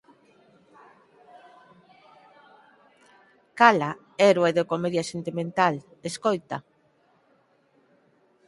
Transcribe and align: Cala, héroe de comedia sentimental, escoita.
Cala, 3.59 3.91
héroe 4.23 4.51
de 4.59 4.67
comedia 4.73 5.03
sentimental, 5.13 5.75
escoita. 6.13 6.57